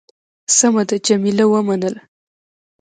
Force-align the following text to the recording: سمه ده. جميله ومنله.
سمه 0.57 0.83
ده. 0.89 0.95
جميله 1.07 1.45
ومنله. 1.49 2.01